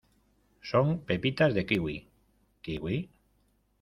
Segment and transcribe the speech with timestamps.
[0.69, 1.97] son pepitas de kiwi.¿
[2.63, 2.95] kiwi?